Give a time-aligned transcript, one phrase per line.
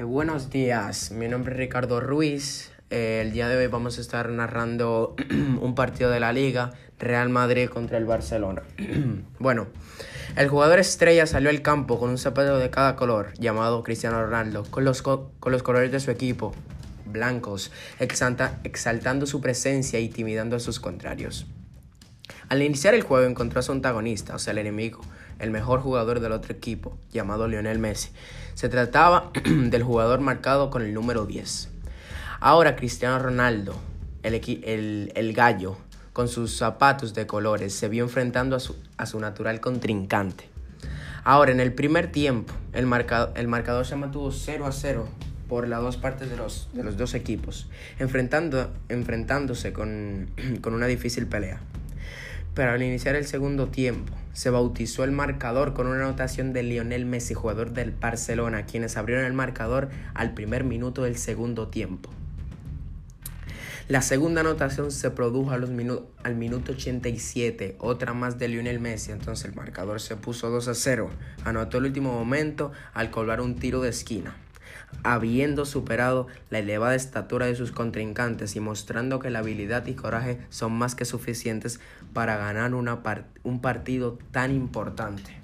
[0.00, 2.72] Buenos días, mi nombre es Ricardo Ruiz.
[2.88, 5.14] Eh, el día de hoy vamos a estar narrando
[5.60, 8.62] un partido de la liga, Real Madrid contra el Barcelona.
[9.38, 9.66] bueno,
[10.34, 14.64] el jugador estrella salió al campo con un zapato de cada color, llamado Cristiano Ronaldo,
[14.70, 16.54] con los, con los colores de su equipo,
[17.04, 21.46] blancos, exaltando su presencia y intimidando a sus contrarios.
[22.52, 25.00] Al iniciar el juego encontró a su antagonista, o sea, el enemigo,
[25.38, 28.10] el mejor jugador del otro equipo, llamado Lionel Messi.
[28.52, 31.70] Se trataba del jugador marcado con el número 10.
[32.40, 33.74] Ahora Cristiano Ronaldo,
[34.22, 35.78] el, gallo,
[36.12, 40.44] con sus zapatos de colores, se vio enfrentando a su, natural contrincante.
[41.24, 45.08] Ahora, en el primer tiempo, el, marcado, el marcador se mantuvo 0 a 0
[45.48, 50.28] por las dos partes de los, dos equipos, enfrentándose con
[50.66, 51.58] una difícil pelea.
[52.54, 57.06] Pero al iniciar el segundo tiempo, se bautizó el marcador con una anotación de Lionel
[57.06, 62.10] Messi, jugador del Barcelona, quienes abrieron el marcador al primer minuto del segundo tiempo.
[63.88, 65.70] La segunda anotación se produjo a los
[66.22, 70.74] al minuto 87, otra más de Lionel Messi, entonces el marcador se puso 2 a
[70.74, 71.10] 0.
[71.44, 74.36] Anotó el último momento al colgar un tiro de esquina
[75.02, 80.38] habiendo superado la elevada estatura de sus contrincantes y mostrando que la habilidad y coraje
[80.48, 81.80] son más que suficientes
[82.12, 83.02] para ganar una
[83.42, 85.41] un partido tan importante.